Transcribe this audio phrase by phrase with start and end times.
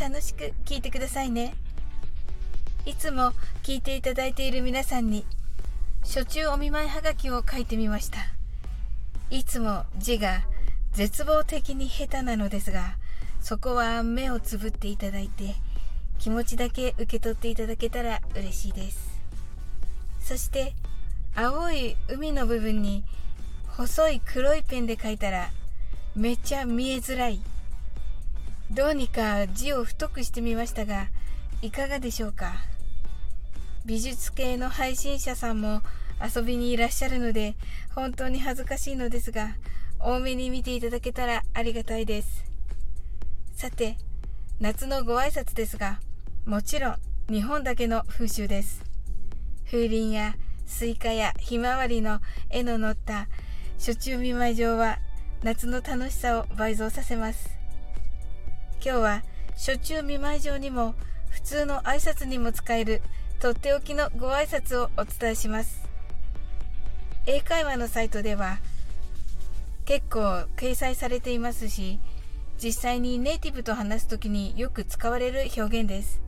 [0.00, 1.54] 楽しく聞いてくださいね。
[2.86, 3.32] いつも
[3.64, 5.26] 聞いていただいている皆さんに、
[6.02, 8.18] 初中お見舞いはがきを書いてみました。
[9.30, 10.42] いつも字が
[10.92, 12.96] 絶望的に下手なのですが、
[13.40, 15.56] そこは目をつぶっていただいて、
[16.20, 19.20] 気持ちだけ受け取っていただけたら嬉しいです。
[20.20, 20.74] そして、
[21.34, 23.04] 青い海の部分に
[23.66, 25.50] 細い黒いペンで書いたら、
[26.14, 27.40] めっちゃ見えづらい
[28.70, 31.08] どうにか字を太くしてみましたが
[31.62, 32.54] いかがでしょうか？
[33.84, 35.82] 美術系の配信者さんも
[36.22, 37.56] 遊びにいらっしゃるので
[37.94, 39.56] 本当に恥ずかしいのですが
[39.98, 42.44] 多めに見ていただけたらありがたいです。
[43.54, 43.96] さて
[44.60, 46.00] 夏のご挨拶ですが
[46.44, 46.96] もちろん
[47.30, 48.84] 日本だけの風習です。
[49.66, 50.34] 風鈴や
[50.66, 53.28] スイカやひまわりの絵の載った
[53.78, 54.98] 暑中見舞い状は
[55.42, 57.57] 夏の楽しさを倍増させます。
[58.84, 59.22] 今日は
[59.56, 60.94] 暑中見舞い状にも
[61.30, 63.02] 普通の挨拶にも使える
[63.40, 65.88] とっておきのご挨拶をお伝えします。
[67.26, 68.58] 英会話のサイトでは
[69.84, 71.98] 結構掲載されていますし
[72.62, 76.20] 実際にネイティブと話す時によく使われる表現です。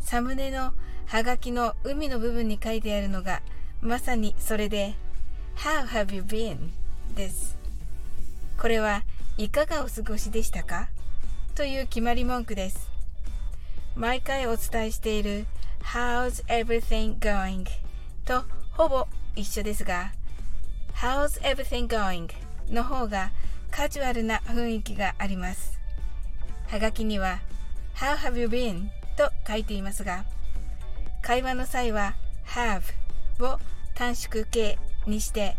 [0.00, 0.72] サムネの
[1.06, 3.42] ハガキの海の部分に書いてあるのが
[3.80, 4.94] まさにそれで
[5.56, 6.70] How have you been?
[7.14, 7.56] です。
[8.58, 9.04] これは
[9.38, 10.88] いかがお過ごしでしたか？
[11.54, 12.90] という決まり文句です。
[13.94, 15.46] 毎回お伝えしている
[15.84, 17.64] How's everything going?
[18.24, 18.42] と
[18.72, 19.06] ほぼ
[19.36, 20.10] 一緒ですが
[20.94, 22.28] How's everything going?
[22.68, 23.30] の方が
[23.70, 25.78] カジュアルな雰囲気があります。
[26.66, 27.38] はがきには
[27.94, 28.88] How have you been?
[29.16, 30.24] と書いていますが
[31.22, 32.16] 会話の際は
[32.46, 32.82] have
[33.38, 33.60] を
[33.94, 34.76] 短縮形
[35.06, 35.56] にして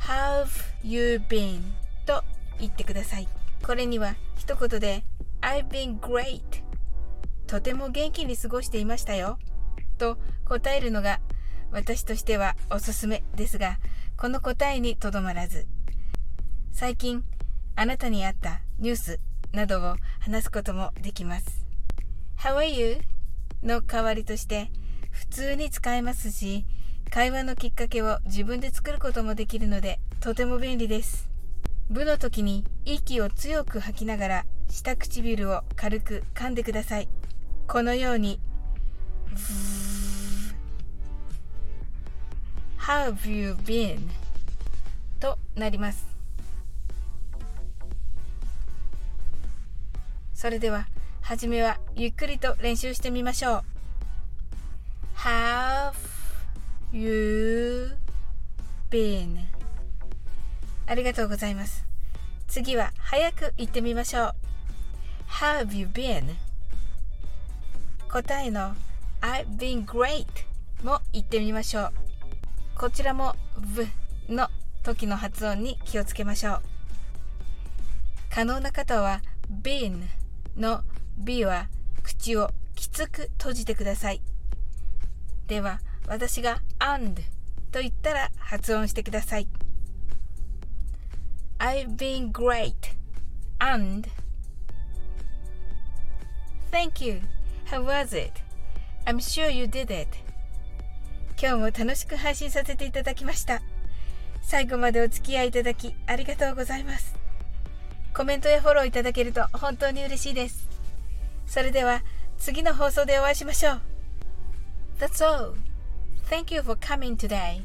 [0.00, 0.46] Have
[0.82, 1.60] you been?
[2.06, 2.24] と
[2.58, 3.28] 言ってください。
[3.62, 5.04] これには一言で
[5.44, 6.40] I've been great.
[7.46, 9.38] とても元気に過ごしていましたよ。
[9.98, 10.16] と
[10.46, 11.20] 答えるのが
[11.70, 13.78] 私としてはおすすめですが
[14.16, 15.66] この答えにとどまらず。
[16.72, 17.24] 最近
[17.76, 19.20] あなたにあったニュース
[19.52, 21.66] などを話すこともできます。
[22.38, 23.00] How are you?
[23.62, 24.70] の代わりとして
[25.10, 26.64] 普通に使えますし
[27.10, 31.28] 会話のきっかけを自分で作ることもできるのでとても便利です。
[31.90, 37.08] 部の時に息を強く吐きながら下唇を軽く噛んでください。
[37.68, 38.40] このように、
[42.76, 44.00] How have you been?
[45.20, 46.04] となります。
[50.34, 50.88] それでは、
[51.20, 53.62] はじめはゆっくりと練習してみましょう。
[55.18, 55.94] Have
[56.92, 57.96] you
[58.90, 59.38] been?
[60.88, 61.86] ありがとうございます。
[62.48, 64.43] 次は早く言ってみましょう。
[65.40, 66.36] Have you been?
[68.08, 68.76] 答えの
[69.20, 70.26] I've been great
[70.84, 71.92] も言ってみましょう。
[72.76, 73.88] こちらも v
[74.28, 74.48] の
[74.84, 76.62] 時の発音に気をつけましょう。
[78.30, 79.22] 可能な方は
[79.62, 80.04] been
[80.56, 80.82] の
[81.18, 81.66] b は
[82.04, 84.22] 口をきつく閉じてください。
[85.48, 87.20] では私が and
[87.72, 89.48] と言ったら発音してください。
[91.58, 92.74] I've been great
[93.58, 94.08] and
[96.74, 97.20] Thank you.
[97.66, 98.32] How was it?
[99.06, 100.08] I'm sure you did it.
[101.40, 103.62] 今日も楽しく配信させていただきました。
[104.42, 107.14] 最後までお付き合いいただきありがとうございます。
[108.12, 110.68] コメントやフォローいただけると本当に嬉しいです。
[111.46, 112.02] それでは
[112.38, 113.80] 次の放送でお会いしましょう。
[114.98, 115.54] That's all.
[116.28, 117.62] Thank you for coming today.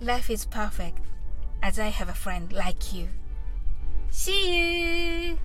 [0.00, 0.94] Life is perfect
[1.60, 3.08] as I have a friend like you.
[4.10, 5.36] See you!